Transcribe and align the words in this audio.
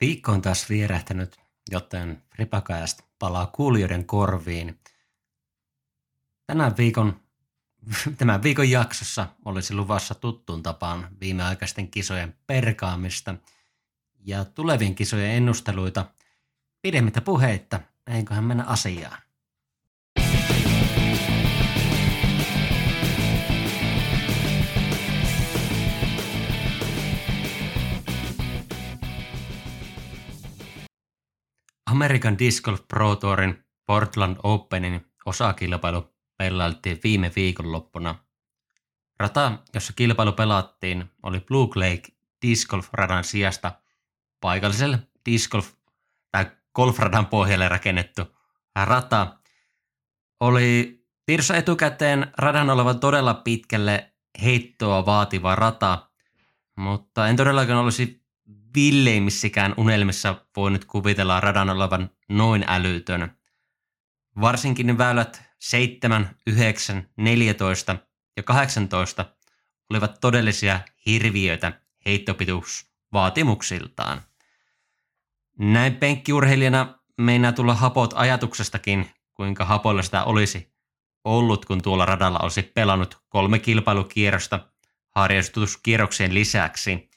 Viikko 0.00 0.32
on 0.32 0.42
taas 0.42 0.70
vierähtänyt, 0.70 1.36
joten 1.70 2.22
Ripakaast 2.34 3.02
palaa 3.18 3.46
kuulijoiden 3.46 4.06
korviin. 4.06 4.80
Tänään 6.46 6.76
viikon, 6.76 7.20
tämän 8.18 8.42
viikon 8.42 8.70
jaksossa 8.70 9.26
olisi 9.44 9.74
luvassa 9.74 10.14
tuttuun 10.14 10.62
tapaan 10.62 11.08
viimeaikaisten 11.20 11.90
kisojen 11.90 12.36
perkaamista 12.46 13.34
ja 14.24 14.44
tulevien 14.44 14.94
kisojen 14.94 15.30
ennusteluita. 15.30 16.10
Pidemmittä 16.82 17.20
puheitta, 17.20 17.80
eiköhän 18.06 18.44
mennä 18.44 18.64
asiaan. 18.64 19.25
American 31.90 32.38
Disc 32.38 32.64
Golf 32.64 32.80
Pro 32.88 33.16
Tourin 33.16 33.64
Portland 33.86 34.36
Openin 34.42 35.06
osakilpailu 35.26 36.14
pelailtiin 36.38 37.00
viime 37.04 37.32
viikonloppuna. 37.36 38.14
Rata, 39.18 39.52
jossa 39.74 39.92
kilpailu 39.92 40.32
pelattiin, 40.32 41.10
oli 41.22 41.40
Blue 41.40 41.68
Lake 41.74 42.12
Disc 42.42 42.68
Golf 42.68 42.88
radan 42.92 43.24
sijasta 43.24 43.72
paikalliselle 44.40 44.98
disc 45.26 45.50
golf 45.50 45.72
tai 46.32 46.46
golfradan 46.74 47.26
pohjalle 47.26 47.68
rakennettu 47.68 48.22
rata. 48.84 49.36
Oli 50.40 51.04
tiedossa 51.26 51.56
etukäteen 51.56 52.32
radan 52.38 52.70
olevan 52.70 53.00
todella 53.00 53.34
pitkälle 53.34 54.12
heittoa 54.42 55.06
vaativa 55.06 55.54
rata, 55.54 56.10
mutta 56.76 57.28
en 57.28 57.36
todellakaan 57.36 57.78
olisi 57.78 58.25
villeimmissikään 58.76 59.74
unelmissa 59.76 60.46
voinut 60.56 60.84
kuvitella 60.84 61.40
radan 61.40 61.70
olevan 61.70 62.10
noin 62.28 62.64
älytön. 62.68 63.36
Varsinkin 64.40 64.86
ne 64.86 64.98
väylät 64.98 65.42
7, 65.58 66.36
9, 66.46 67.08
14 67.16 67.96
ja 68.36 68.42
18 68.42 69.24
olivat 69.90 70.20
todellisia 70.20 70.80
hirviöitä 71.06 71.80
heittopituusvaatimuksiltaan. 72.06 74.22
Näin 75.58 75.96
penkkiurheilijana 75.96 76.98
meinaa 77.18 77.52
tulla 77.52 77.74
hapot 77.74 78.14
ajatuksestakin, 78.16 79.10
kuinka 79.34 79.64
hapoilla 79.64 80.02
sitä 80.02 80.24
olisi 80.24 80.74
ollut, 81.24 81.64
kun 81.64 81.82
tuolla 81.82 82.06
radalla 82.06 82.38
olisi 82.38 82.62
pelannut 82.62 83.22
kolme 83.28 83.58
kilpailukierrosta 83.58 84.68
harjoituskierroksien 85.10 86.34
lisäksi. 86.34 87.10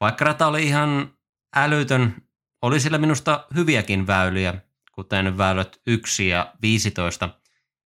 Vaikka 0.00 0.24
rata 0.24 0.46
oli 0.46 0.66
ihan 0.66 1.12
älytön, 1.56 2.22
oli 2.62 2.80
sillä 2.80 2.98
minusta 2.98 3.46
hyviäkin 3.54 4.06
väyliä, 4.06 4.54
kuten 4.92 5.38
väylät 5.38 5.80
1 5.86 6.28
ja 6.28 6.54
15, 6.62 7.28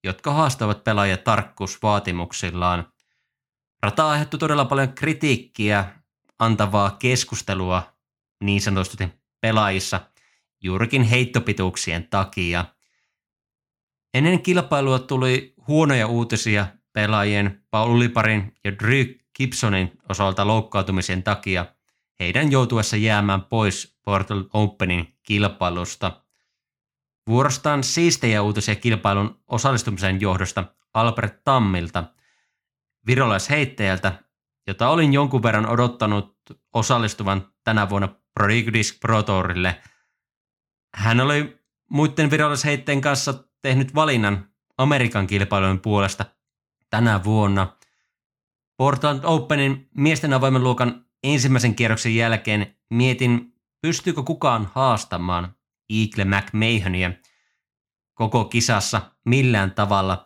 jotka 0.05 0.33
haastavat 0.33 0.84
pelaajia 0.84 1.17
tarkkuusvaatimuksillaan. 1.17 2.92
Rata 3.83 4.11
aiheutti 4.11 4.39
todella 4.39 4.64
paljon 4.64 4.92
kritiikkiä, 4.92 5.84
antavaa 6.39 6.91
keskustelua 6.91 7.92
niin 8.45 8.61
sanotusti 8.61 9.08
pelaajissa 9.41 10.00
juurikin 10.62 11.02
heittopituuksien 11.02 12.08
takia. 12.08 12.64
Ennen 14.14 14.42
kilpailua 14.42 14.98
tuli 14.98 15.55
huonoja 15.69 16.06
uutisia 16.06 16.67
pelaajien 16.92 17.62
Paul 17.70 17.98
Liparin 17.98 18.55
ja 18.64 18.78
Drew 18.78 19.06
Gibsonin 19.36 19.98
osalta 20.08 20.47
loukkaantumisen 20.47 21.22
takia– 21.22 21.67
heidän 22.21 22.53
joutuessa 22.53 22.97
jäämään 22.97 23.43
pois 23.43 23.99
Portal 24.05 24.45
Openin 24.53 25.19
kilpailusta. 25.23 26.25
Vuorostaan 27.29 27.85
siistejä 27.85 28.43
uutisia 28.43 28.77
kilpailun 28.77 29.41
osallistumisen 29.47 30.20
johdosta 30.20 30.64
Albert 30.95 31.45
Tammilta, 31.45 32.05
virolaisheittäjältä, 33.07 34.25
jota 34.67 34.89
olin 34.89 35.13
jonkun 35.13 35.42
verran 35.42 35.67
odottanut 35.69 36.36
osallistuvan 36.75 37.53
tänä 37.64 37.89
vuonna 37.89 38.09
Prodigy 38.35 38.70
Pro 39.01 39.23
Tourille. 39.23 39.83
Hän 40.95 41.20
oli 41.20 41.59
muiden 41.91 42.30
virolaisheitteen 42.30 43.01
kanssa 43.01 43.45
tehnyt 43.63 43.95
valinnan 43.95 44.48
Amerikan 44.79 45.27
kilpailujen 45.27 45.80
puolesta 45.80 46.25
tänä 46.91 47.25
vuonna. 47.25 47.77
Portland 48.77 49.20
Openin 49.25 49.89
miesten 49.95 50.33
avoimen 50.33 50.64
luokan 50.64 51.05
ensimmäisen 51.25 51.75
kierroksen 51.75 52.17
jälkeen 52.17 52.77
mietin, 52.91 53.55
pystyykö 53.83 54.23
kukaan 54.23 54.70
haastamaan 54.75 55.55
Eagle 55.91 56.25
McMahonia 56.25 57.11
koko 58.14 58.45
kisassa 58.45 59.13
millään 59.25 59.70
tavalla 59.70 60.25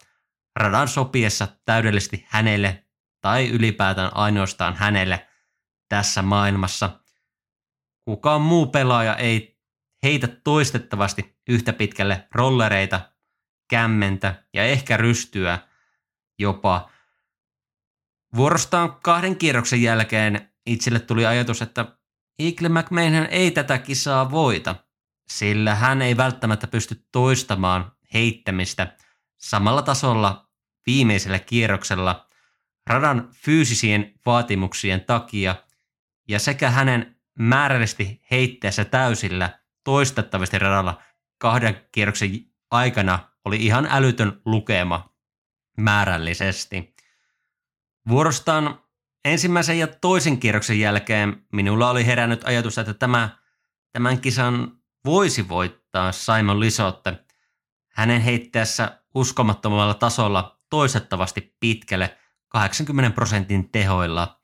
radan 0.56 0.88
sopiessa 0.88 1.48
täydellisesti 1.64 2.26
hänelle 2.28 2.84
tai 3.20 3.48
ylipäätään 3.48 4.16
ainoastaan 4.16 4.76
hänelle 4.76 5.28
tässä 5.88 6.22
maailmassa. 6.22 7.00
Kukaan 8.04 8.40
muu 8.40 8.66
pelaaja 8.66 9.16
ei 9.16 9.58
heitä 10.02 10.28
toistettavasti 10.28 11.38
yhtä 11.48 11.72
pitkälle 11.72 12.28
rollereita, 12.34 13.10
kämmentä 13.70 14.44
ja 14.54 14.64
ehkä 14.64 14.96
rystyä 14.96 15.58
jopa. 16.38 16.90
Vuorostaan 18.36 19.00
kahden 19.00 19.36
kierroksen 19.36 19.82
jälkeen 19.82 20.53
itselle 20.66 21.00
tuli 21.00 21.26
ajatus, 21.26 21.62
että 21.62 21.96
Eagle 22.38 22.68
McMahon 22.68 23.26
ei 23.30 23.50
tätä 23.50 23.78
kisaa 23.78 24.30
voita, 24.30 24.76
sillä 25.28 25.74
hän 25.74 26.02
ei 26.02 26.16
välttämättä 26.16 26.66
pysty 26.66 27.06
toistamaan 27.12 27.92
heittämistä 28.14 28.96
samalla 29.36 29.82
tasolla 29.82 30.50
viimeisellä 30.86 31.38
kierroksella 31.38 32.28
radan 32.86 33.30
fyysisien 33.32 34.14
vaatimuksien 34.26 35.00
takia 35.00 35.54
ja 36.28 36.38
sekä 36.38 36.70
hänen 36.70 37.16
määrällisesti 37.38 38.22
heitteessä 38.30 38.84
täysillä 38.84 39.58
toistettavasti 39.84 40.58
radalla 40.58 41.02
kahden 41.38 41.80
kierroksen 41.92 42.30
aikana 42.70 43.18
oli 43.44 43.56
ihan 43.56 43.88
älytön 43.90 44.40
lukema 44.44 45.14
määrällisesti. 45.78 46.94
Vuorostaan 48.08 48.83
ensimmäisen 49.24 49.78
ja 49.78 49.86
toisen 49.86 50.40
kierroksen 50.40 50.80
jälkeen 50.80 51.46
minulla 51.52 51.90
oli 51.90 52.06
herännyt 52.06 52.44
ajatus, 52.44 52.78
että 52.78 52.94
tämä, 52.94 53.38
tämän 53.92 54.20
kisan 54.20 54.72
voisi 55.04 55.48
voittaa 55.48 56.12
Simon 56.12 56.60
Lisotte 56.60 57.24
hänen 57.92 58.20
heittäessä 58.20 59.02
uskomattomalla 59.14 59.94
tasolla 59.94 60.60
toisettavasti 60.70 61.56
pitkälle 61.60 62.18
80 62.48 63.14
prosentin 63.14 63.70
tehoilla. 63.70 64.40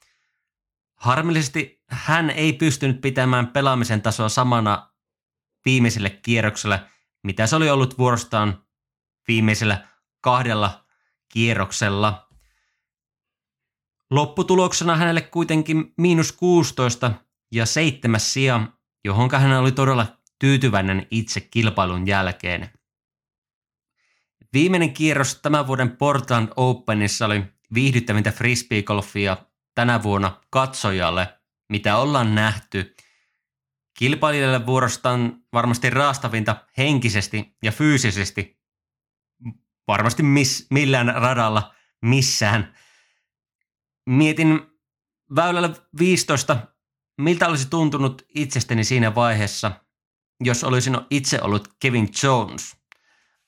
Harmillisesti 0.94 1.82
hän 1.88 2.30
ei 2.30 2.52
pystynyt 2.52 3.00
pitämään 3.00 3.46
pelaamisen 3.46 4.02
tasoa 4.02 4.28
samana 4.28 4.90
viimeiselle 5.64 6.10
kierrokselle, 6.10 6.80
mitä 7.22 7.46
se 7.46 7.56
oli 7.56 7.70
ollut 7.70 7.98
vuorostaan 7.98 8.64
viimeisellä 9.28 9.88
kahdella 10.20 10.84
kierroksella. 11.32 12.29
Lopputuloksena 14.10 14.96
hänelle 14.96 15.20
kuitenkin 15.20 15.94
miinus 15.96 16.32
16 16.32 17.12
ja 17.52 17.66
seitsemäs 17.66 18.32
sija, 18.32 18.68
johon 19.04 19.30
hän 19.32 19.52
oli 19.52 19.72
todella 19.72 20.06
tyytyväinen 20.38 21.06
itse 21.10 21.40
kilpailun 21.40 22.06
jälkeen. 22.06 22.70
Viimeinen 24.52 24.92
kierros 24.92 25.34
tämän 25.34 25.66
vuoden 25.66 25.96
Portland 25.96 26.48
Openissa 26.56 27.26
oli 27.26 27.42
viihdyttävintä 27.74 28.32
frisbeegolfia 28.32 29.36
tänä 29.74 30.02
vuonna 30.02 30.40
katsojalle, 30.50 31.38
mitä 31.68 31.96
ollaan 31.96 32.34
nähty. 32.34 32.94
Kilpailijalle 33.98 34.66
vuorostaan 34.66 35.42
varmasti 35.52 35.90
raastavinta 35.90 36.56
henkisesti 36.78 37.56
ja 37.62 37.72
fyysisesti, 37.72 38.60
varmasti 39.88 40.22
miss, 40.22 40.66
millään 40.70 41.14
radalla 41.14 41.74
missään– 42.02 42.74
Mietin 44.06 44.60
väylällä 45.36 45.70
15, 45.98 46.56
miltä 47.20 47.48
olisi 47.48 47.70
tuntunut 47.70 48.22
itsestäni 48.34 48.84
siinä 48.84 49.14
vaiheessa, 49.14 49.72
jos 50.40 50.64
olisin 50.64 50.98
itse 51.10 51.42
ollut 51.42 51.68
Kevin 51.80 52.08
Jones. 52.22 52.76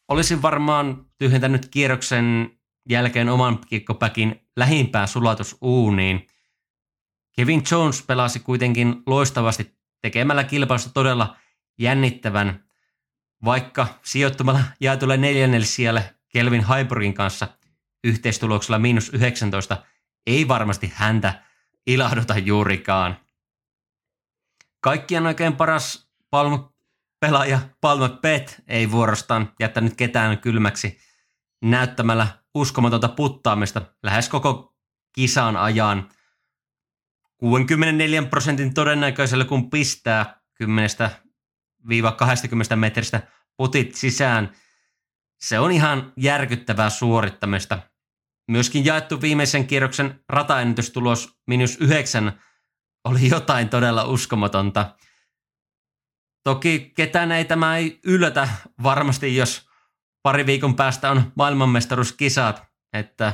Olisin 0.09 0.43
varmaan 0.43 1.07
tyhjentänyt 1.19 1.69
kierroksen 1.69 2.51
jälkeen 2.89 3.29
oman 3.29 3.59
kikkopäkin 3.59 4.49
lähimpään 4.57 5.09
sulatusuuniin. 5.09 6.27
Kevin 7.37 7.63
Jones 7.71 8.03
pelasi 8.03 8.41
kuitenkin 8.41 9.03
loistavasti 9.07 9.77
tekemällä 10.03 10.45
kilpailusta 10.45 10.91
todella 10.91 11.37
jännittävän, 11.79 12.65
vaikka 13.45 13.87
sijoittumalla 14.03 14.61
jaetulle 14.81 15.17
neljännelle 15.17 15.67
sijalle 15.67 16.15
Kelvin 16.29 16.65
Hybergin 16.69 17.15
kanssa 17.15 17.49
yhteistuloksella 18.05 18.79
miinus 18.79 19.09
19 19.09 19.85
ei 20.27 20.49
varmasti 20.49 20.93
häntä 20.95 21.43
ilahduta 21.87 22.39
juurikaan. 22.39 23.17
Kaikkien 24.81 25.27
oikein 25.27 25.57
paras 25.57 26.11
palmu 26.31 26.73
pelaaja 27.21 27.61
Palme 27.81 28.09
Pet 28.23 28.63
ei 28.69 28.91
vuorostaan 28.91 29.53
jättänyt 29.61 29.97
ketään 29.97 30.39
kylmäksi 30.39 30.99
näyttämällä 31.63 32.29
uskomatonta 32.55 33.09
puttaamista 33.09 33.83
lähes 34.03 34.29
koko 34.29 34.77
kisan 35.13 35.57
ajan. 35.57 36.09
64 37.37 38.23
prosentin 38.23 38.75
todennäköisellä, 38.75 39.45
kun 39.45 39.71
pistää 39.71 40.41
10-20 42.73 42.77
metristä 42.77 43.23
putit 43.57 43.95
sisään. 43.95 44.53
Se 45.41 45.59
on 45.59 45.73
ihan 45.73 46.13
järkyttävää 46.17 46.91
suorittamista. 46.91 47.79
Myöskin 48.49 48.85
jaettu 48.85 49.21
viimeisen 49.21 49.67
kierroksen 49.67 50.25
rataennetystulos 50.29 51.39
minus 51.47 51.77
yhdeksän 51.77 52.43
oli 53.05 53.29
jotain 53.29 53.69
todella 53.69 54.05
uskomatonta. 54.05 54.97
Toki 56.45 56.93
ketään 56.97 57.33
ei 57.33 57.45
tämä 57.45 57.77
ei 57.77 58.01
yllätä 58.05 58.49
varmasti, 58.83 59.37
jos 59.37 59.69
pari 60.23 60.47
viikon 60.47 60.77
päästä 60.77 61.11
on 61.11 61.33
maailmanmestaruuskisat, 61.37 62.63
että 62.93 63.33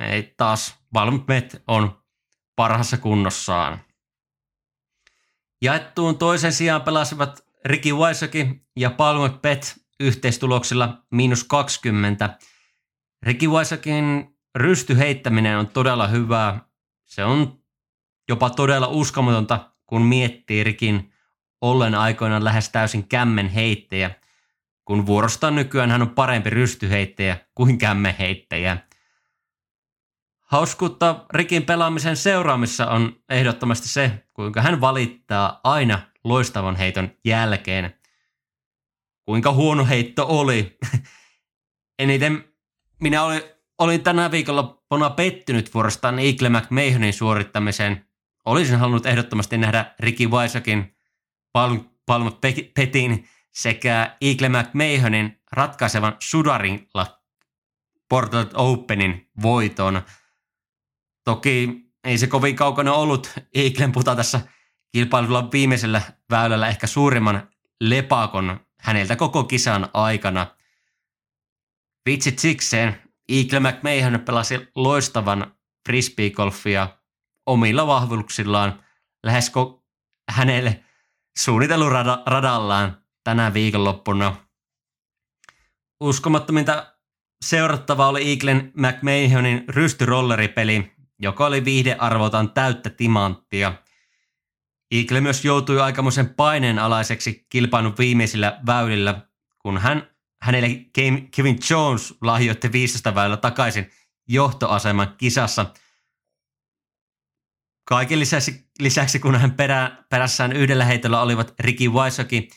ei 0.00 0.34
taas 0.36 0.78
Valmet 0.94 1.62
on 1.66 2.02
parhassa 2.56 2.96
kunnossaan. 2.96 3.80
Jaettuun 5.62 6.18
toisen 6.18 6.52
sijaan 6.52 6.82
pelasivat 6.82 7.46
Ricky 7.64 7.92
Waisoki 7.92 8.66
ja 8.76 8.90
Palme 8.90 9.38
Pet 9.42 9.86
yhteistuloksilla 10.00 11.02
miinus 11.10 11.44
20. 11.44 12.38
Ricky 13.22 13.46
Waisokin 13.46 14.35
rystyheittäminen 14.56 15.58
on 15.58 15.68
todella 15.68 16.08
hyvää. 16.08 16.60
Se 17.04 17.24
on 17.24 17.58
jopa 18.28 18.50
todella 18.50 18.86
uskomatonta, 18.86 19.70
kun 19.86 20.02
miettii 20.02 20.64
Rikin 20.64 21.12
ollen 21.60 21.94
aikoinaan 21.94 22.44
lähes 22.44 22.68
täysin 22.68 23.08
kämmen 23.08 23.48
heittäjä, 23.48 24.10
kun 24.84 25.06
vuorostaan 25.06 25.54
nykyään 25.54 25.90
hän 25.90 26.02
on 26.02 26.10
parempi 26.10 26.50
rystyheittäjä 26.50 27.36
kuin 27.54 27.78
kämmen 27.78 28.14
heittäjä. 28.18 28.78
Hauskuutta 30.40 31.26
Rikin 31.32 31.62
pelaamisen 31.62 32.16
seuraamissa 32.16 32.86
on 32.86 33.16
ehdottomasti 33.28 33.88
se, 33.88 34.26
kuinka 34.34 34.62
hän 34.62 34.80
valittaa 34.80 35.60
aina 35.64 35.98
loistavan 36.24 36.76
heiton 36.76 37.10
jälkeen. 37.24 37.94
Kuinka 39.24 39.52
huono 39.52 39.86
heitto 39.86 40.26
oli. 40.28 40.78
Eniten 41.98 42.44
minä 43.00 43.24
olin, 43.24 43.42
olin 43.78 44.02
tänä 44.02 44.30
viikolla 44.30 44.82
pettynyt 45.16 45.74
vuorostaan 45.74 46.18
Eagle 46.18 46.48
McMahonin 46.48 47.12
suorittamiseen. 47.12 48.06
Olisin 48.44 48.78
halunnut 48.78 49.06
ehdottomasti 49.06 49.58
nähdä 49.58 49.94
Ricky 50.00 50.26
Weisakin, 50.28 50.96
Palm, 51.52 51.84
Palm 52.06 52.32
Petin 52.74 53.28
sekä 53.52 54.16
Eagle 54.20 54.48
McMahonin 54.48 55.42
ratkaisevan 55.52 56.16
sudarilla 56.18 57.20
Portal 58.08 58.46
Openin 58.54 59.30
voiton. 59.42 60.02
Toki 61.24 61.86
ei 62.04 62.18
se 62.18 62.26
kovin 62.26 62.56
kaukana 62.56 62.92
ollut 62.92 63.32
Eaglen 63.54 63.92
puta 63.92 64.16
tässä 64.16 64.40
kilpailulla 64.92 65.48
viimeisellä 65.52 66.02
väylällä 66.30 66.68
ehkä 66.68 66.86
suurimman 66.86 67.48
lepakon 67.80 68.60
häneltä 68.80 69.16
koko 69.16 69.44
kisan 69.44 69.88
aikana. 69.92 70.46
Vitsit 72.06 72.38
sikseen, 72.38 73.05
Eagle 73.28 73.60
McMahon 73.60 74.20
pelasi 74.20 74.68
loistavan 74.74 75.54
frisbeegolfia 75.86 76.88
omilla 77.46 77.86
vahvuuksillaan 77.86 78.84
lähes 79.24 79.52
ko- 79.56 79.84
hänelle 80.30 80.84
suunnitellut 81.38 81.92
rada- 81.92 82.22
radallaan 82.26 83.02
tänä 83.24 83.54
viikonloppuna. 83.54 84.36
Uskomattominta 86.00 86.96
seurattava 87.44 88.08
oli 88.08 88.30
Eaglen 88.30 88.72
McMahonin 88.74 89.64
rystyrolleripeli, 89.68 90.92
joka 91.18 91.46
oli 91.46 91.64
viihdearvotan 91.64 92.50
täyttä 92.50 92.90
timanttia. 92.90 93.74
Eagle 94.90 95.20
myös 95.20 95.44
joutui 95.44 95.80
aikamoisen 95.80 96.34
paineen 96.34 96.78
alaiseksi 96.78 97.46
kilpailun 97.48 97.94
viimeisillä 97.98 98.60
väylillä, 98.66 99.20
kun 99.58 99.78
hän, 99.78 100.10
hänelle 100.42 100.68
Kevin 101.36 101.58
Jones 101.70 102.14
lahjoitti 102.20 102.72
15 102.72 103.14
väylä 103.14 103.36
takaisin 103.36 103.90
johtoaseman 104.28 105.14
kisassa. 105.18 105.72
Kaiken 107.88 108.20
lisäksi, 108.20 108.70
lisäksi 108.78 109.18
kun 109.18 109.34
hän 109.34 109.52
perä, 109.52 110.04
perässään 110.10 110.52
yhdellä 110.52 110.84
heitolla 110.84 111.22
olivat 111.22 111.54
Ricky 111.60 111.88
Waisoki 111.88 112.48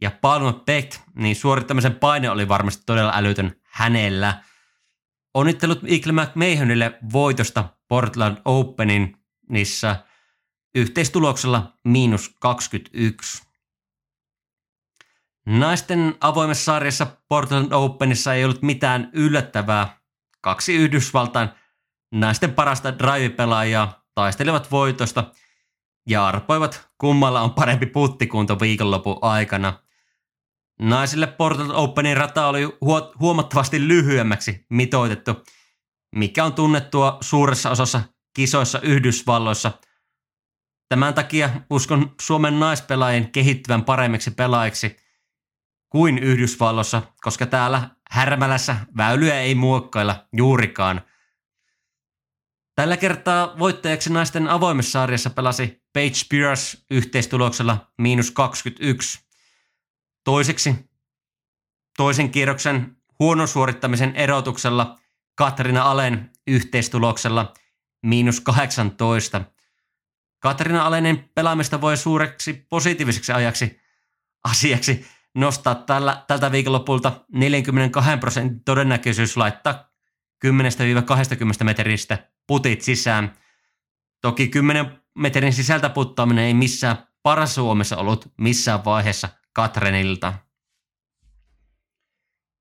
ja 0.00 0.10
Palmer 0.10 0.54
Beck, 0.66 0.92
niin 1.14 1.36
suorittamisen 1.36 1.94
paine 1.94 2.30
oli 2.30 2.48
varmasti 2.48 2.82
todella 2.86 3.12
älytön 3.14 3.60
hänellä. 3.64 4.42
Onnittelut 5.34 5.80
Eagle 5.84 6.12
McMahonille 6.12 6.98
voitosta 7.12 7.68
Portland 7.88 8.38
Openin 8.44 9.16
niissä 9.48 10.04
yhteistuloksella 10.74 11.78
miinus 11.84 12.36
21. 12.40 13.45
Naisten 15.46 16.14
avoimessa 16.20 16.64
sarjassa 16.64 17.06
Portland 17.28 17.72
Openissa 17.72 18.34
ei 18.34 18.44
ollut 18.44 18.62
mitään 18.62 19.10
yllättävää. 19.12 20.00
Kaksi 20.40 20.74
Yhdysvaltain 20.74 21.48
naisten 22.14 22.54
parasta 22.54 22.98
drive-pelaajaa 22.98 24.04
taistelevat 24.14 24.70
voitosta 24.70 25.32
ja 26.08 26.26
arpoivat 26.26 26.88
kummalla 26.98 27.40
on 27.40 27.50
parempi 27.50 27.86
puttikunto 27.86 28.60
viikonlopun 28.60 29.18
aikana. 29.22 29.72
Naisille 30.80 31.26
Portland 31.26 31.70
Openin 31.74 32.16
rata 32.16 32.46
oli 32.46 32.78
huomattavasti 33.20 33.88
lyhyemmäksi 33.88 34.66
mitoitettu, 34.70 35.44
mikä 36.16 36.44
on 36.44 36.52
tunnettua 36.52 37.18
suuressa 37.20 37.70
osassa 37.70 38.00
kisoissa 38.34 38.80
Yhdysvalloissa. 38.80 39.72
Tämän 40.88 41.14
takia 41.14 41.50
uskon 41.70 42.14
Suomen 42.20 42.60
naispelaajien 42.60 43.32
kehittyvän 43.32 43.84
paremmiksi 43.84 44.30
pelaajiksi 44.30 45.05
kuin 45.88 46.18
Yhdysvalloissa, 46.18 47.02
koska 47.20 47.46
täällä 47.46 47.90
Härmälässä 48.10 48.76
väylyä 48.96 49.40
ei 49.40 49.54
muokkailla 49.54 50.26
juurikaan. 50.36 51.00
Tällä 52.74 52.96
kertaa 52.96 53.58
voittajaksi 53.58 54.12
naisten 54.12 54.48
avoimessa 54.48 54.90
sarjassa 54.90 55.30
pelasi 55.30 55.82
Paige 55.92 56.14
Spears 56.14 56.84
yhteistuloksella 56.90 57.92
miinus 57.98 58.30
21. 58.30 59.20
Toiseksi 60.24 60.74
toisen 61.96 62.30
kierroksen 62.30 62.96
huonon 63.18 63.48
suorittamisen 63.48 64.16
erotuksella 64.16 64.98
Katrina 65.34 65.82
Alen 65.82 66.30
yhteistuloksella 66.46 67.54
miinus 68.02 68.40
18. 68.40 69.44
Katrina 70.38 70.86
Alenin 70.86 71.30
pelaamista 71.34 71.80
voi 71.80 71.96
suureksi 71.96 72.66
positiiviseksi 72.68 73.32
ajaksi 73.32 73.80
asiaksi 74.44 75.06
nostaa 75.36 75.74
tällä, 75.74 76.24
tältä 76.26 76.52
viikonlopulta 76.52 77.24
42 77.32 78.16
prosentin 78.16 78.64
todennäköisyys 78.64 79.36
laittaa 79.36 79.90
10-20 80.46 81.64
metristä 81.64 82.30
putit 82.46 82.82
sisään. 82.82 83.36
Toki 84.20 84.48
10 84.48 85.00
metrin 85.18 85.52
sisältä 85.52 85.88
puttaaminen 85.88 86.44
ei 86.44 86.54
missään 86.54 87.08
paras 87.22 87.54
Suomessa 87.54 87.96
ollut 87.96 88.32
missään 88.38 88.84
vaiheessa 88.84 89.28
Katrenilta. 89.52 90.34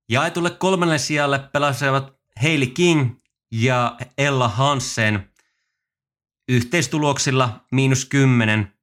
Jaetulle 0.10 0.50
kolmelle 0.50 0.98
sijalle 0.98 1.40
pelasivat 1.40 2.14
Hailey 2.42 2.68
King 2.68 3.20
ja 3.52 3.98
Ella 4.18 4.48
Hansen 4.48 5.32
yhteistuloksilla 6.50 7.66
miinus 7.72 8.06
kymmenen. 8.06 8.74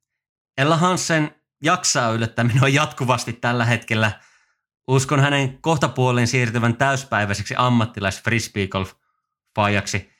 Ella 0.58 0.76
Hansen 0.76 1.41
jaksaa 1.62 2.10
yllättää 2.10 2.44
minua 2.44 2.68
jatkuvasti 2.68 3.32
tällä 3.32 3.64
hetkellä. 3.64 4.20
Uskon 4.88 5.20
hänen 5.20 5.58
kohtapuoleen 5.62 6.26
siirtyvän 6.26 6.76
täyspäiväiseksi 6.76 7.54
ammattilais 7.58 8.22
frisbeegolf 8.22 8.92
fajaksi 9.56 10.12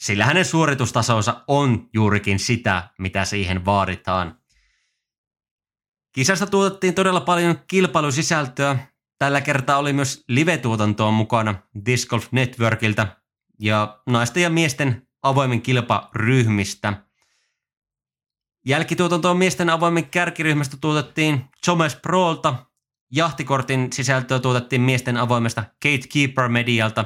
sillä 0.00 0.24
hänen 0.24 0.44
suoritustasonsa 0.44 1.44
on 1.46 1.88
juurikin 1.92 2.38
sitä, 2.38 2.90
mitä 2.98 3.24
siihen 3.24 3.64
vaaditaan. 3.64 4.38
Kisasta 6.12 6.46
tuotettiin 6.46 6.94
todella 6.94 7.20
paljon 7.20 7.58
kilpailusisältöä. 7.68 8.78
Tällä 9.18 9.40
kertaa 9.40 9.78
oli 9.78 9.92
myös 9.92 10.24
live-tuotantoa 10.28 11.10
mukana 11.10 11.54
Disc 11.86 12.08
Golf 12.08 12.26
Networkilta 12.30 13.06
ja 13.60 14.00
naisten 14.06 14.42
ja 14.42 14.50
miesten 14.50 15.08
avoimen 15.22 15.62
kilparyhmistä. 15.62 17.07
Jälkituotantoa 18.68 19.34
miesten 19.34 19.70
avoimen 19.70 20.10
kärkiryhmästä 20.10 20.76
tuotettiin 20.80 21.44
Thomas 21.64 21.96
Prolta, 21.96 22.54
jahtikortin 23.12 23.92
sisältöä 23.92 24.38
tuotettiin 24.38 24.82
miesten 24.82 25.16
avoimesta 25.16 25.64
Gatekeeper 25.82 26.48
Medialta. 26.48 27.04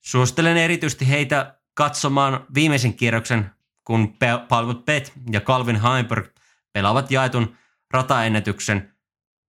Suosittelen 0.00 0.56
erityisesti 0.56 1.08
heitä 1.08 1.60
katsomaan 1.74 2.46
viimeisen 2.54 2.94
kierroksen, 2.94 3.50
kun 3.84 4.14
Palvut 4.48 4.84
Pet 4.84 5.12
ja 5.32 5.40
Calvin 5.40 5.80
Heimberg 5.82 6.26
pelaavat 6.72 7.10
jaetun 7.10 7.56
rataennätyksen 7.90 8.94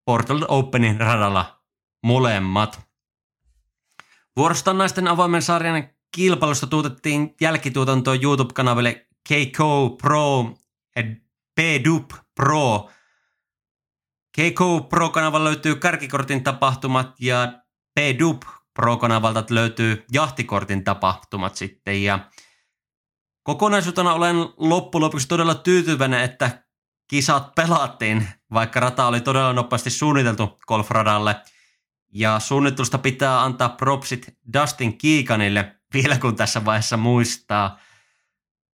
Portal 0.05 0.45
Openin 0.47 0.99
radalla 0.99 1.61
molemmat. 2.03 2.81
Vuorostaan 4.37 4.77
naisten 4.77 5.07
avoimen 5.07 5.41
sarjan 5.41 5.89
kilpailusta 6.15 6.67
tuotettiin 6.67 7.35
jälkituotantoa 7.41 8.15
YouTube-kanaville 8.15 9.07
Keiko 9.29 9.97
Pro 10.01 10.55
P-Dup 11.61 12.13
Pro. 12.35 12.89
Keiko 14.35 14.81
Pro-kanavalla 14.81 15.45
löytyy 15.45 15.75
kärkikortin 15.75 16.43
tapahtumat 16.43 17.15
ja 17.19 17.53
P-Dup 17.95 18.41
Pro-kanavalta 18.73 19.43
löytyy 19.49 20.05
jahtikortin 20.11 20.83
tapahtumat 20.83 21.55
sitten. 21.55 22.03
Ja 22.03 22.29
kokonaisuutena 23.43 24.13
olen 24.13 24.35
loppujen 24.57 25.01
lopuksi 25.03 25.27
todella 25.27 25.55
tyytyväinen, 25.55 26.21
että 26.21 26.63
kisat 27.07 27.55
pelattiin, 27.55 28.27
vaikka 28.53 28.79
rata 28.79 29.07
oli 29.07 29.21
todella 29.21 29.53
nopeasti 29.53 29.89
suunniteltu 29.89 30.59
golfradalle. 30.67 31.35
Ja 32.13 32.39
suunnittelusta 32.39 32.97
pitää 32.97 33.43
antaa 33.43 33.69
propsit 33.69 34.37
Dustin 34.53 34.97
Kiikanille, 34.97 35.75
vielä 35.93 36.17
kun 36.17 36.35
tässä 36.35 36.65
vaiheessa 36.65 36.97
muistaa. 36.97 37.79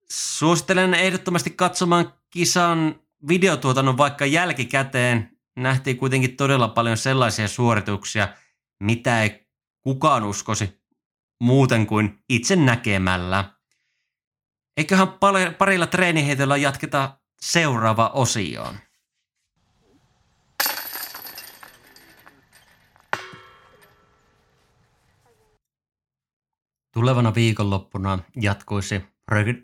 Suosittelen 0.10 0.94
ehdottomasti 0.94 1.50
katsomaan 1.50 2.14
kisan 2.36 3.00
videotuotannon 3.28 3.98
vaikka 3.98 4.26
jälkikäteen. 4.26 5.38
Nähtiin 5.56 5.98
kuitenkin 5.98 6.38
todella 6.38 6.68
paljon 6.68 6.98
sellaisia 6.98 7.48
suorituksia, 7.48 8.28
mitä 8.80 9.24
ei 9.24 9.48
kukaan 9.82 10.24
uskosi 10.24 10.82
muuten 11.42 11.88
kuin 11.88 12.24
itse 12.30 12.56
näkemällä. 12.56 13.54
Eiköhän 14.78 15.08
parilla 15.58 15.88
treeniheitolla 15.88 16.58
jatketa 16.58 17.18
seuraava 17.42 18.08
osioon. 18.08 18.76
Tulevana 26.94 27.36
viikonloppuna 27.36 28.20
jatkuisi 28.42 29.02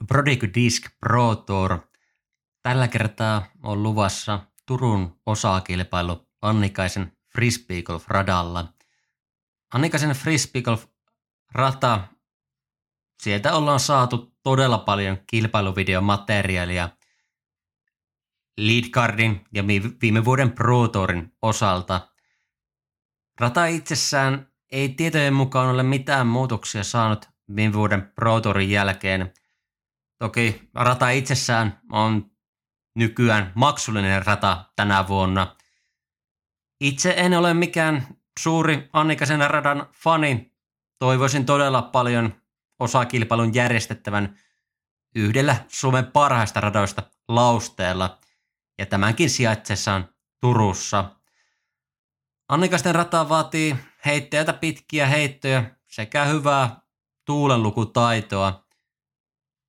Prodigy 0.07 0.53
Disc 0.53 0.89
Pro 0.99 1.35
Tour. 1.35 1.90
Tällä 2.63 2.87
kertaa 2.87 3.45
on 3.63 3.83
luvassa 3.83 4.39
Turun 4.65 5.19
osakilpailu 5.25 6.27
Annikaisen 6.41 7.17
Golf 7.83 8.07
radalla. 8.07 8.73
Annikaisen 9.73 10.15
Golf 10.63 10.85
rata, 11.51 12.07
sieltä 13.23 13.53
ollaan 13.53 13.79
saatu 13.79 14.35
todella 14.43 14.77
paljon 14.77 15.17
kilpailuvideomateriaalia 15.27 16.89
Leadcardin 18.57 19.45
ja 19.53 19.67
viime 20.01 20.25
vuoden 20.25 20.51
Pro 20.51 20.87
Tourin 20.87 21.33
osalta. 21.41 22.07
Rata 23.39 23.65
itsessään 23.65 24.51
ei 24.71 24.89
tietojen 24.89 25.33
mukaan 25.33 25.69
ole 25.69 25.83
mitään 25.83 26.27
muutoksia 26.27 26.83
saanut 26.83 27.29
viime 27.55 27.73
vuoden 27.73 28.11
Pro 28.15 28.41
Tourin 28.41 28.69
jälkeen. 28.69 29.33
Toki 30.19 30.69
rata 30.73 31.09
itsessään 31.09 31.81
on 31.91 32.30
nykyään 32.95 33.51
maksullinen 33.55 34.25
rata 34.25 34.65
tänä 34.75 35.07
vuonna. 35.07 35.55
Itse 36.81 37.13
en 37.17 37.37
ole 37.37 37.53
mikään 37.53 38.07
suuri 38.39 38.89
Annikasen 38.93 39.49
radan 39.49 39.87
fani. 39.93 40.51
Toivoisin 40.99 41.45
todella 41.45 41.81
paljon 41.81 42.41
osakilpailun 42.79 43.53
järjestettävän 43.53 44.37
yhdellä 45.15 45.55
Suomen 45.67 46.05
parhaista 46.05 46.61
radoista 46.61 47.03
lausteella, 47.27 48.19
ja 48.77 48.85
tämänkin 48.85 49.29
sijaitsessaan 49.29 50.09
Turussa. 50.39 51.15
Annikasten 52.49 52.95
rata 52.95 53.29
vaatii 53.29 53.75
heittäjältä 54.05 54.53
pitkiä 54.53 55.07
heittoja 55.07 55.63
sekä 55.87 56.25
hyvää 56.25 56.81
tuulenlukutaitoa. 57.25 58.65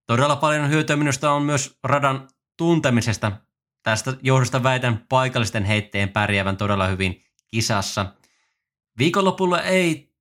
Todella 0.06 0.36
paljon 0.36 0.68
hyötyä 0.68 0.96
minusta 0.96 1.32
on 1.32 1.42
myös 1.42 1.78
radan 1.84 2.28
tuntemisesta. 2.56 3.32
Tästä 3.82 4.16
johdosta 4.22 4.62
väitän 4.62 5.06
paikallisten 5.08 5.64
heitteen 5.64 6.08
pärjäävän 6.08 6.56
todella 6.56 6.86
hyvin 6.86 7.24
kisassa. 7.46 8.14
Viikonlopulla 8.98 9.62
ei 9.62 10.14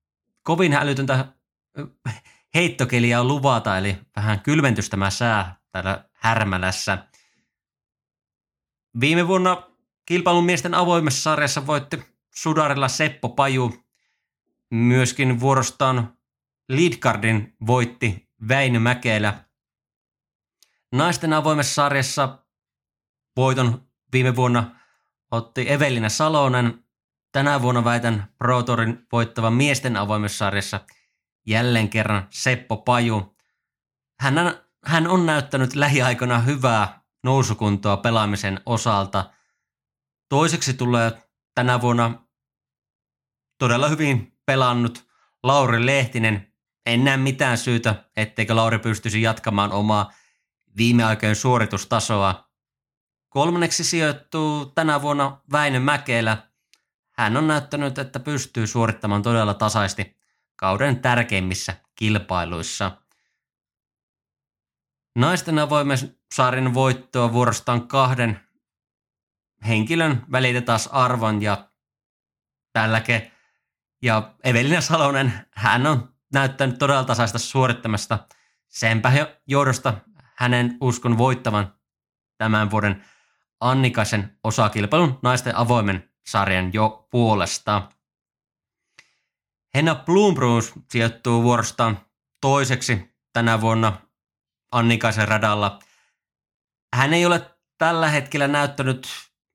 kovin 0.44 0.74
hälytöntä 0.74 1.26
heittokeliä 2.56 3.24
luvata, 3.24 3.78
eli 3.78 3.98
vähän 4.16 4.40
kylmentystä 4.40 5.10
sää 5.10 5.60
täällä 5.72 6.06
Härmälässä. 6.14 7.08
Viime 9.00 9.28
vuonna 9.28 9.64
kilpailun 10.06 10.46
miesten 10.46 10.74
avoimessa 10.74 11.22
sarjassa 11.22 11.68
voitti 11.68 12.04
Sudarilla 12.36 12.88
Seppo 12.88 13.30
Paju. 13.30 13.74
Myöskin 14.72 15.40
vuorostaan 15.40 16.18
Leadcardin 16.70 17.56
voitti 17.68 18.30
Väinö 18.48 18.80
Mäkelä. 18.80 19.50
Naisten 20.92 21.34
avoimessa 21.34 21.74
sarjassa 21.74 22.40
voiton 23.38 23.88
viime 24.14 24.36
vuonna 24.36 24.80
otti 25.32 25.72
Evelina 25.72 26.10
Salonen. 26.10 26.84
Tänä 27.32 27.62
vuonna 27.62 27.84
väitän 27.84 28.34
Pro 28.38 28.64
Tourin 28.64 29.08
voittava 29.12 29.52
miesten 29.52 29.98
avoimessa 29.98 30.38
sarjassa 30.38 30.80
jälleen 31.48 31.90
kerran 31.90 32.28
Seppo 32.30 32.78
Paju. 32.78 33.36
Hän 34.20 34.38
on, 34.38 34.54
hän 34.86 35.08
on 35.08 35.26
näyttänyt 35.26 35.76
lähiaikoina 35.76 36.40
hyvää 36.40 37.02
nousukuntoa 37.24 37.98
pelaamisen 37.98 38.60
osalta. 38.66 39.32
Toiseksi 40.30 40.74
tulee 40.74 41.12
tänä 41.56 41.82
vuonna 41.82 42.28
todella 43.58 43.88
hyvin 43.88 44.38
pelannut 44.46 45.08
Lauri 45.44 45.86
Lehtinen. 45.86 46.54
En 46.86 47.04
näe 47.04 47.18
mitään 47.18 47.58
syytä, 47.58 48.10
etteikö 48.18 48.56
Lauri 48.56 48.80
pystyisi 48.80 49.22
jatkamaan 49.22 49.72
omaa 49.72 50.12
viime 50.78 51.04
aikojen 51.04 51.36
suoritustasoa. 51.36 52.50
Kolmanneksi 53.30 53.84
sijoittuu 53.84 54.66
tänä 54.66 55.01
vuonna 55.01 55.42
Väinö 55.51 55.80
Mäkelä. 55.80 56.38
Hän 57.12 57.38
on 57.38 57.48
näyttänyt, 57.48 57.98
että 57.98 58.20
pystyy 58.20 58.68
suorittamaan 58.68 59.22
todella 59.22 59.54
tasaisesti 59.54 60.18
kauden 60.56 61.01
tärkeimmissä 61.01 61.75
kilpailuissa. 61.96 63.01
Naisten 65.16 65.60
avoimen 65.60 65.98
saarin 66.34 66.74
voittoa 66.74 67.34
vuorostaan 67.34 67.88
kahden 67.88 68.40
henkilön 69.68 70.25
välitä 70.32 70.62
taas 70.62 70.88
arvon 70.88 71.42
ja 71.42 71.70
tälläke. 72.74 73.32
Ja 74.01 74.34
Evelina 74.44 74.82
Salonen, 74.82 75.34
hän 75.56 75.88
on 75.88 76.13
näyttänyt 76.34 76.78
todella 76.78 77.04
tasaista 77.04 77.40
suorittamasta. 77.40 78.28
Senpä 78.68 79.12
johdosta 79.48 79.94
hänen 80.42 80.78
uskon 80.82 81.18
voittavan 81.18 81.74
tämän 82.38 82.72
vuoden 82.72 83.06
Annikaisen 83.60 84.40
osakilpailun 84.44 85.20
naisten 85.22 85.56
avoimen 85.56 86.12
sarjan 86.28 86.74
jo 86.74 87.08
puolesta. 87.12 87.90
Henna 89.76 89.96
Blumbruns 89.96 90.74
sijoittuu 90.90 91.44
vuorostaan 91.44 92.00
toiseksi 92.42 93.16
tänä 93.34 93.62
vuonna 93.62 93.98
Annikaisen 94.72 95.28
radalla. 95.28 95.80
Hän 96.96 97.14
ei 97.14 97.26
ole 97.26 97.56
tällä 97.78 98.10
hetkellä 98.10 98.48
näyttänyt 98.48 99.08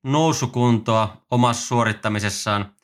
nousukuntoa 0.03 1.25
omassa 1.31 1.67
suorittamisessaan 1.67 2.75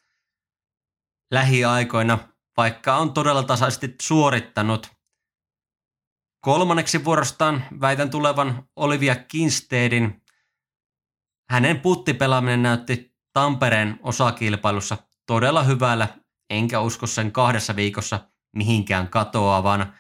lähiaikoina, 1.32 2.20
vaikka 2.58 2.96
on 2.96 3.14
todella 3.14 3.44
tasaisesti 3.44 3.96
suorittanut. 4.02 4.93
Kolmanneksi 6.44 7.06
vuorostaan 7.06 7.64
väitän 7.82 8.10
tulevan 8.10 8.68
Olivia 8.76 9.16
Kinstedin. 9.16 10.22
Hänen 11.50 11.80
puttipelaaminen 11.80 12.64
näytti 12.64 13.16
Tampereen 13.34 14.00
osakilpailussa 14.02 14.98
todella 15.28 15.64
hyvällä, 15.64 16.08
enkä 16.50 16.80
usko 16.80 17.08
sen 17.08 17.32
kahdessa 17.32 17.76
viikossa 17.76 18.20
mihinkään 18.56 19.08
katoavan. 19.08 19.94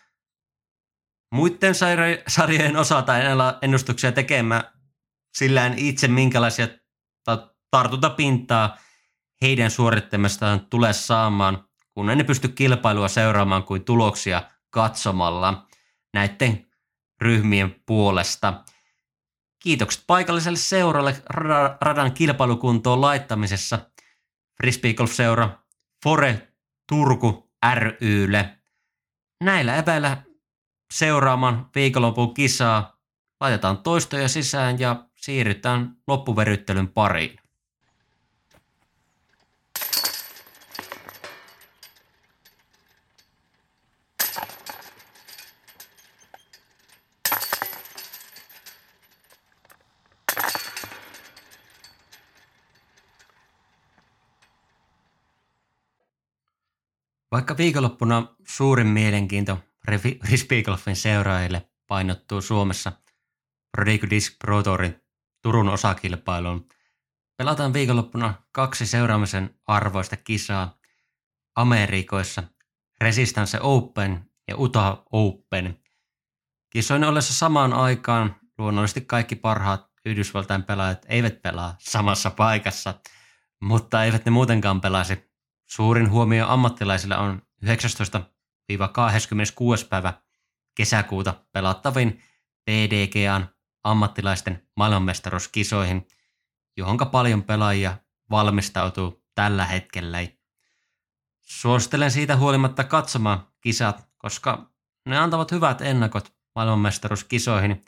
Muiden 1.33 1.75
sarjojen 2.27 2.77
osalta 2.77 3.17
en 3.17 3.31
ala 3.31 3.57
ennustuksia 3.61 4.11
tekemään, 4.11 4.63
sillä 5.37 5.65
en 5.65 5.73
itse 5.77 6.07
minkälaisia 6.07 6.67
tartuntapintaa 7.71 8.77
heidän 9.41 9.71
suorittamastaan 9.71 10.65
tulee 10.65 10.93
saamaan, 10.93 11.67
kun 11.93 12.09
en 12.09 12.25
pysty 12.25 12.47
kilpailua 12.47 13.07
seuraamaan 13.07 13.63
kuin 13.63 13.85
tuloksia 13.85 14.43
katsomalla 14.69 15.67
näiden 16.13 16.67
ryhmien 17.21 17.75
puolesta. 17.85 18.63
Kiitokset 19.63 20.03
paikalliselle 20.07 20.57
seuralle 20.57 21.23
radan 21.81 22.13
kilpailukuntoon 22.13 23.01
laittamisessa. 23.01 23.79
Frisbee 24.57 24.93
Golf 24.93 25.11
Seura 25.11 25.49
Fore 26.03 26.53
Turku 26.89 27.51
rylle. 28.01 28.59
Näillä 29.43 29.75
eväillä 29.75 30.23
seuraamaan 30.93 31.69
viikonlopun 31.75 32.33
kisaa 32.33 32.99
laitetaan 33.41 33.77
toistoja 33.77 34.27
sisään 34.27 34.79
ja 34.79 35.05
siirrytään 35.15 35.95
loppuveryttelyn 36.07 36.87
pariin. 36.87 37.42
Vaikka 57.33 57.57
viikonloppuna 57.57 58.27
suurin 58.47 58.87
mielenkiinto 58.87 59.59
frisbeegolfin 60.25 60.95
seuraajille 61.05 61.69
painottuu 61.87 62.41
Suomessa 62.41 62.91
Prodigy 63.71 64.09
Disc 64.09 64.37
Pro 64.39 64.63
Tourin 64.63 65.01
Turun 65.41 65.69
osakilpailuun, 65.69 66.67
pelataan 67.37 67.73
viikonloppuna 67.73 68.33
kaksi 68.51 68.85
seuraamisen 68.85 69.59
arvoista 69.67 70.17
kisaa 70.17 70.77
Amerikoissa 71.55 72.43
Resistance 73.01 73.59
Open 73.61 74.29
ja 74.47 74.57
Utah 74.57 75.03
Open. 75.11 75.79
Kisoin 76.69 77.03
ollessa 77.03 77.33
samaan 77.33 77.73
aikaan 77.73 78.35
luonnollisesti 78.57 79.01
kaikki 79.01 79.35
parhaat 79.35 79.89
Yhdysvaltain 80.05 80.63
pelaajat 80.63 81.05
eivät 81.09 81.41
pelaa 81.41 81.75
samassa 81.79 82.29
paikassa, 82.31 82.93
mutta 83.61 84.03
eivät 84.03 84.25
ne 84.25 84.31
muutenkaan 84.31 84.81
pelasi. 84.81 85.32
Suurin 85.65 86.11
huomio 86.11 86.47
ammattilaisilla 86.47 87.17
on 87.17 87.41
19-26. 87.65 87.67
päivä 89.89 90.13
kesäkuuta 90.75 91.33
pelattavin 91.51 92.23
PDGAn 92.65 93.47
ammattilaisten 93.83 94.67
maailmanmestaruuskisoihin, 94.75 96.07
johonka 96.77 97.05
paljon 97.05 97.43
pelaajia 97.43 97.97
valmistautuu 98.29 99.23
tällä 99.35 99.65
hetkellä. 99.65 100.17
Suosittelen 101.41 102.11
siitä 102.11 102.37
huolimatta 102.37 102.83
katsomaan 102.83 103.47
kisat, 103.61 104.07
koska 104.17 104.71
ne 105.05 105.17
antavat 105.17 105.51
hyvät 105.51 105.81
ennakot 105.81 106.33
maailmanmestaruuskisoihin. 106.55 107.85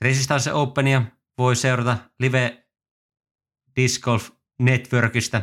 Resistance 0.00 0.52
Openia 0.52 1.02
voi 1.38 1.56
seurata 1.56 1.96
live 2.18 2.66
Disc 3.76 4.00
Golf 4.00 4.30
Networkista 4.58 5.42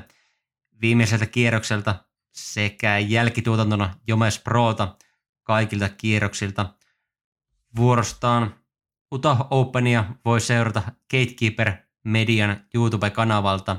viimeiseltä 0.81 1.25
kierrokselta 1.25 1.95
sekä 2.31 2.99
jälkituotantona 2.99 3.95
Jomes 4.07 4.39
Prota 4.39 4.95
kaikilta 5.43 5.89
kierroksilta. 5.89 6.73
Vuorostaan 7.75 8.55
Utah 9.11 9.47
Openia 9.49 10.05
voi 10.25 10.41
seurata 10.41 10.81
Gatekeeper 11.11 11.73
Median 12.03 12.65
YouTube-kanavalta. 12.73 13.75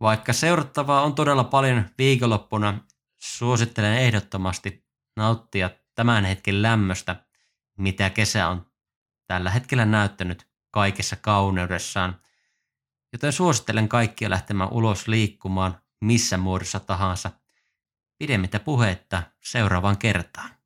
Vaikka 0.00 0.32
seurattavaa 0.32 1.02
on 1.02 1.14
todella 1.14 1.44
paljon 1.44 1.84
viikonloppuna, 1.98 2.78
suosittelen 3.18 3.98
ehdottomasti 3.98 4.86
nauttia 5.16 5.70
tämän 5.94 6.24
hetken 6.24 6.62
lämmöstä, 6.62 7.24
mitä 7.78 8.10
kesä 8.10 8.48
on 8.48 8.66
tällä 9.26 9.50
hetkellä 9.50 9.84
näyttänyt 9.84 10.48
kaikessa 10.70 11.16
kauneudessaan. 11.16 12.20
Joten 13.12 13.32
suosittelen 13.32 13.88
kaikkia 13.88 14.30
lähtemään 14.30 14.72
ulos 14.72 15.08
liikkumaan 15.08 15.80
missä 16.00 16.36
muodossa 16.36 16.80
tahansa. 16.80 17.30
Pidemmittä 18.18 18.60
puhetta 18.60 19.22
seuraavaan 19.40 19.98
kertaan. 19.98 20.59